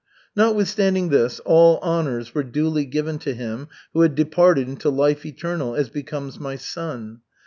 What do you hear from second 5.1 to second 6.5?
eternal, as becomes